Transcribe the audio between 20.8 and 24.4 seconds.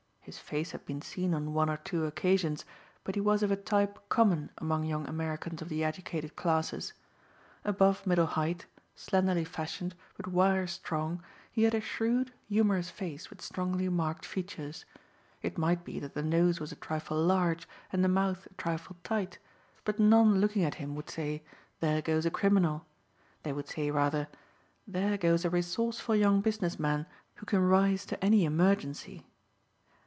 would say, "There goes a criminal." They would say, rather,